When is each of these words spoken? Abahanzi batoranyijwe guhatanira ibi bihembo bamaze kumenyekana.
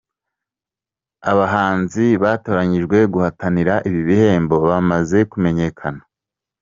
Abahanzi 1.31 2.05
batoranyijwe 2.23 2.97
guhatanira 3.13 3.73
ibi 3.89 4.01
bihembo 4.07 4.55
bamaze 4.69 5.17
kumenyekana. 5.31 6.01